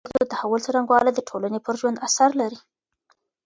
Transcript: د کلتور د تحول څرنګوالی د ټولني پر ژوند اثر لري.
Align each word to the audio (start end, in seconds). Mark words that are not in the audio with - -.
د 0.01 0.03
کلتور 0.09 0.27
د 0.27 0.29
تحول 0.33 0.59
څرنګوالی 0.65 1.11
د 1.13 1.19
ټولني 1.29 1.59
پر 1.65 1.73
ژوند 1.79 2.01
اثر 2.07 2.29
لري. 2.41 2.59